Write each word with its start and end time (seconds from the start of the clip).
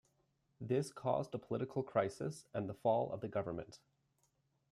This 0.59 0.91
caused 0.91 1.35
a 1.35 1.37
political 1.37 1.83
crisis, 1.83 2.47
and 2.55 2.67
the 2.67 2.73
fall 2.73 3.11
of 3.11 3.21
the 3.21 3.27
government. 3.27 3.77